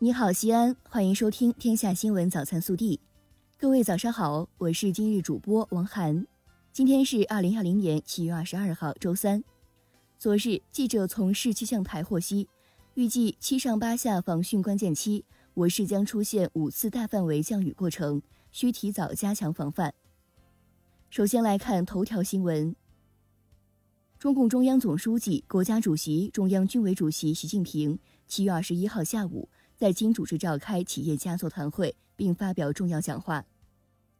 [0.00, 2.96] 你好，西安，欢迎收听《天下新闻早餐速递》。
[3.56, 6.26] 各位早上好，我是今日主播王涵。
[6.72, 9.42] 今天是二零二零年七月二十二号，周三。
[10.18, 12.48] 昨日，记者从市气象台获悉，
[12.94, 18.20] 预计七上八下防汛关键期，我市将出现五次大范围降雨过程，
[18.50, 19.94] 需提早加强防范。
[21.08, 22.74] 首先来看头条新闻。
[24.18, 29.48] 中共中央总书记、国家主席、中央军委主席习近平七月二十一号下午。
[29.76, 33.44] 在京主持召开企业家座谈会，并发表重要讲话。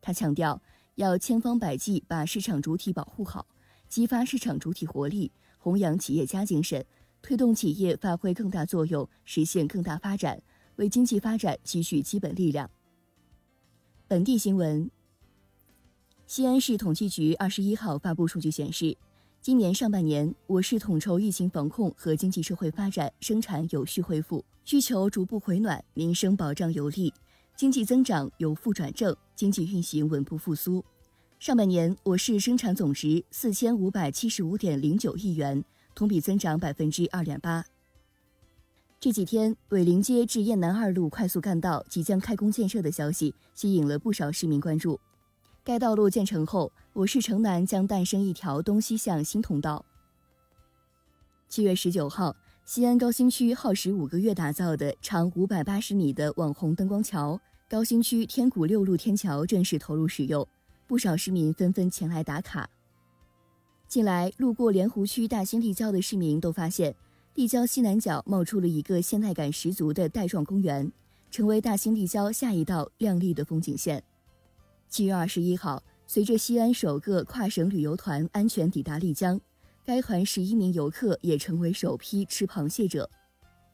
[0.00, 0.60] 他强调，
[0.96, 3.46] 要千方百计把市场主体保护好，
[3.88, 6.84] 激发市场主体活力，弘扬企业家精神，
[7.22, 10.42] 推动企业发挥更大作用，实现更大发展，
[10.76, 12.68] 为经济发展积蓄基本力量。
[14.06, 14.90] 本地新闻：
[16.26, 18.96] 西安市统计局二十一号发布数据显示，
[19.44, 24.42] 今年上半年，我市统筹疫情防控和经济社会发展，生产有序恢复。
[24.64, 27.12] 需求逐步回暖，民生保障有力，
[27.54, 30.82] 经济增长由负转正，经济运行稳步复苏。
[31.38, 35.62] 上半年，我市生产总值四千五百七十五点零九亿元，
[35.94, 37.62] 同比增长百分之二点八。
[38.98, 44.98] 这几天，伟林街至雁南二路快速干道即将开工建设的消息，吸引了不少市民关注。
[45.64, 49.82] 该道路建成后，我市城南将诞生一条东西向新通道。
[51.48, 52.36] 七月十九号。
[52.66, 60.46] 西安高新区耗时五个月打造的长五百八十米的网红灯光桥——高新区天谷六路天桥正式投入使用，
[60.86, 62.66] 不少市民纷纷前来打卡。
[63.86, 66.94] 近来路过莲湖区大兴立交的市民都发现，
[67.34, 70.90] 立交西南角冒出了一个现代感十足的带状公园，
[71.30, 74.02] 成为大兴立交下一道亮丽的风景线。
[74.94, 79.40] 七月二十一号，随着西安首个跨省旅游团安全抵达丽江。
[79.84, 83.10] 该团十一名游客也成为首批吃螃蟹者。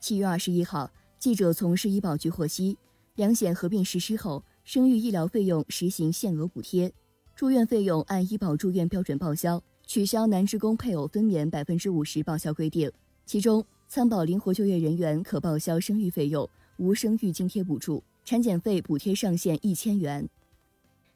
[0.00, 2.74] 七月二十一号，记者从市医保局获悉，
[3.16, 6.90] 两险合并实施后，生育医疗费用实行限额补贴，
[7.36, 12.90] 住院费用按医保住院标准报销，取消男职工配偶分娩百分之五十报销规定。
[13.26, 16.48] 其中，参保灵活就业人员可报销生育费用，
[16.78, 20.26] 无生育津贴补助，产检费补贴上限一千元。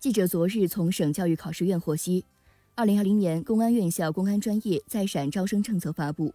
[0.00, 2.24] 记者昨日从省教育考试院获悉。
[2.76, 6.32] 二零二零年公安院校公安专业在陕招生政策发布，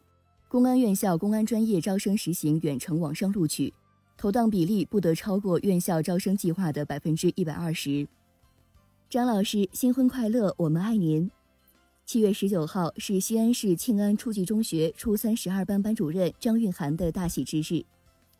[0.49, 3.73] 公安院校公安专业招生实行远程网上录取，
[4.17, 8.05] 投档比例不得超过院校招生计划的百分之一百二十。
[9.09, 11.31] 张老师新婚快乐，我们爱您。
[12.05, 17.85] 七月十九号是西安市庆安初级中学初三十二班班主任张韵涵的大喜之日，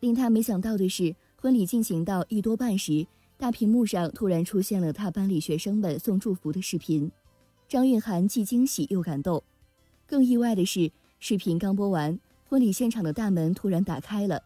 [0.00, 7.10] 令他没想到的是，婚礼进行到一多半时，大屏幕上突然出现了他班里学生们送祝福的视频。
[7.68, 9.42] 张韵涵既惊喜又感动，
[10.06, 12.18] 更意外的是，视频刚播完，
[12.48, 14.40] 婚礼现场的大门突然打开了，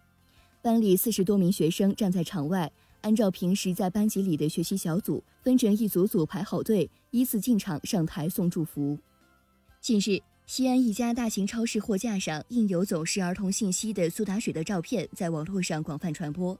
[0.62, 2.70] 班里四十多名学生站在场外，
[3.02, 8.98] 按照平时在班级里的学习小组，分成一组组排好队，依次进场上台送祝福。
[9.80, 16.58] 近日，西安一家大型超市货架上印有走失儿童信息的苏打水的照片在网络上广泛传播。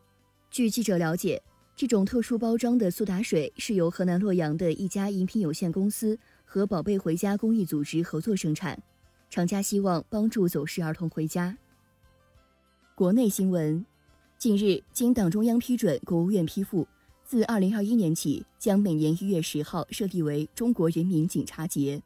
[0.51, 1.41] 据记者了解，
[1.79, 6.19] 这种特殊包装的苏打水是由河南洛阳的一家饮品有限公司。
[6.45, 8.77] 和宝贝回家公益组织合作生产，
[9.31, 11.57] 厂家希望帮助走失儿童回家。
[12.97, 13.87] 国内新闻，
[14.39, 16.85] 近日经党中央批准，国务院批复，
[17.23, 22.03] 自二零二一年起，将每年一月十号设立为中国人民警察节。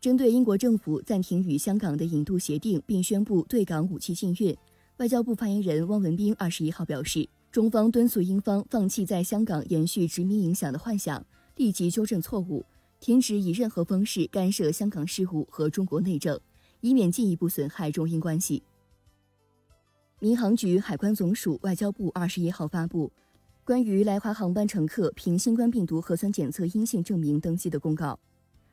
[0.00, 4.56] 针对英国政府暂停与香港的引渡协定，并宣布对港武器禁运，
[4.96, 12.64] 外交部发言人汪文斌二十一号表示，中方敦促英方放弃在香港延续殖民影响的幻想，立即纠正错误。
[13.00, 16.38] 停止以任何方式干涉香港事务和中国内政，
[16.80, 18.62] 以免进一步损害中英关系。
[20.20, 23.10] 民航局、海关总署、外交部二十一号发布
[23.64, 28.20] 关于来华航班乘客凭新冠病毒核酸检测阴性证明登机的公告。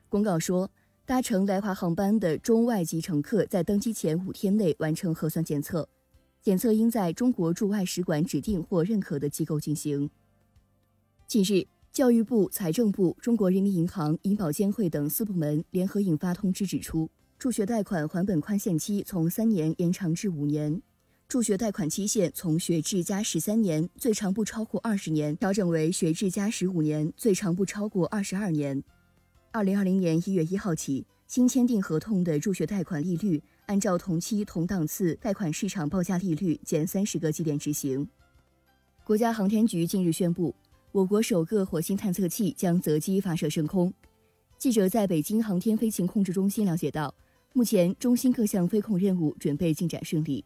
[0.08, 0.70] 公告说，
[1.04, 5.88] 搭乘来华航班的中外籍乘客在登机前五天内完成核酸检测，
[6.42, 10.10] 检测应在中国驻外使馆指定或认可的机构进行。
[11.26, 11.66] 近日。
[11.90, 20.80] 教育部、财政部、中国人民银行、银保监会等四部门联合印发通知，指出，助学贷款还本宽限期从三年延长至五年，
[21.26, 28.84] 助学贷款期限从学制加十三年（最长不超过二十年）调整为学制加十五年（最长不超过二十二年）。
[29.50, 38.08] 二零二零年一月一号起，新签订合同的助学贷款利率按照同期同档次贷款市场报价利率减三十个基点执行。
[39.04, 40.54] 国家航天局近日宣布。
[40.90, 43.92] 我国首个火星探测器将择机发射升空。
[44.56, 47.14] 记者在北京航天飞行控制中心了解到，
[47.52, 50.42] 目前中心各项飞控任务准备进展顺利。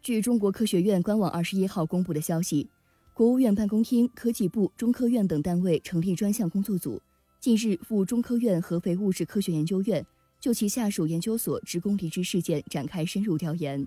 [0.00, 2.70] 据中国科学院官网二十一号公布的消息，
[3.12, 7.02] 国务院办公厅、科技部、中科院等单位成立专项工作组，
[7.40, 10.04] 近日赴中科院合肥物质科学研究院
[10.40, 13.86] 就其下属研究所职工离职事件展开深入调研。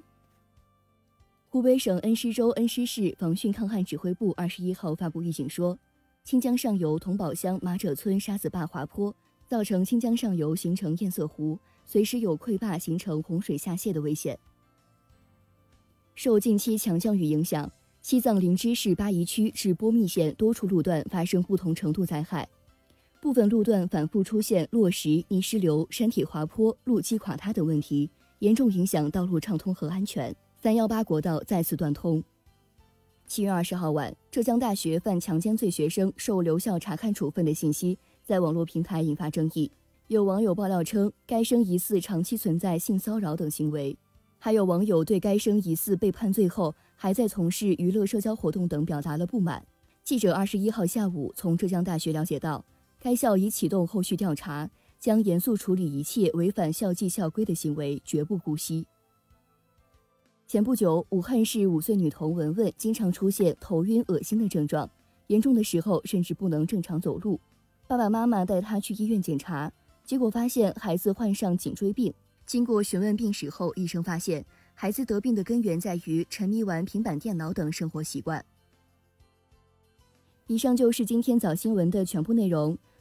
[1.49, 5.77] 湖北省恩施州恩施市防汛抗旱指挥部二十一号发布预警说，
[6.23, 9.13] 清江上游桐堡乡马者村沙子坝滑坡，
[9.49, 14.39] 造成清江上游形成堰塞湖，随时有溃坝形成洪水下泄的危险。
[16.15, 17.69] 受近期强降雨影响，
[18.01, 22.47] 西藏林芝市巴宜区至波密县多处路段发生不同程度灾害，
[23.21, 28.09] 部分路段反复出现落石、泥石流、山体滑坡、路基垮塌等问题，
[28.39, 30.35] 严重影响道路畅通和安全。
[30.57, 32.21] 三幺八国道再次断通。
[33.27, 39.71] 七月二十号晚，浙江大学犯强奸罪学生受留校察看处分的信息在网络平台引发争议，
[40.07, 43.95] 有网友爆料称该生疑似长期存在性骚扰等行为。
[44.39, 49.63] 还有网友对该生疑似被判罪后还在从事娱乐社交活动等表达了不满。
[50.03, 52.65] 记者二十一号下午从浙江大学了解到，
[53.03, 54.69] 该校已启动后续调查，
[54.99, 58.85] 将严肃处理一切违反校纪校规的行为，绝不姑息。
[60.45, 64.87] 前不久，武汉市五岁女童文文经常出现头晕、恶心的症状，
[65.27, 67.39] 严重的时候甚至不能正常走路。
[67.87, 69.71] 爸爸妈妈带她去医院检查，
[70.05, 72.13] 结果发现孩子患上颈椎病。
[72.45, 74.45] 经过询问病史后，医生发现
[74.75, 78.45] 孩子得病的根源在于沉迷玩平板电脑等生活习惯。
[80.47, 82.77] 以上就是今天早新闻的全部内容，